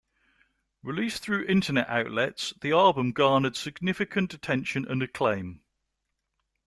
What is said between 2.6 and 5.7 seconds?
album garnered significant attention and acclaim.